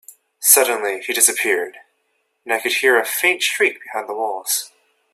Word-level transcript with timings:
Suddenly, 0.39 1.01
he 1.03 1.13
disappeared, 1.13 1.77
and 2.43 2.51
I 2.55 2.59
could 2.59 2.73
hear 2.73 2.97
a 2.97 3.05
faint 3.05 3.43
shriek 3.43 3.83
behind 3.83 4.09
the 4.09 4.15
walls. 4.15 4.71